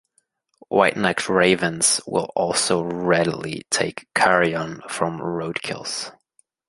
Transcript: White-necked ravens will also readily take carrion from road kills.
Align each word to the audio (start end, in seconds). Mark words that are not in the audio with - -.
White-necked 0.69 1.29
ravens 1.29 2.01
will 2.07 2.31
also 2.35 2.81
readily 2.81 3.67
take 3.69 4.07
carrion 4.15 4.81
from 4.89 5.21
road 5.21 5.61
kills. 5.61 6.11